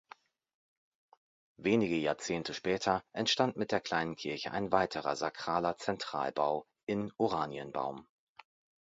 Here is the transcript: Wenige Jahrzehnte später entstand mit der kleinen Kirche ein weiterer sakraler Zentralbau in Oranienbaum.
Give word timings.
Wenige 1.57 1.95
Jahrzehnte 1.95 2.55
später 2.55 3.03
entstand 3.13 3.55
mit 3.55 3.71
der 3.71 3.81
kleinen 3.81 4.15
Kirche 4.15 4.49
ein 4.51 4.71
weiterer 4.71 5.15
sakraler 5.15 5.77
Zentralbau 5.77 6.65
in 6.87 7.13
Oranienbaum. 7.17 8.07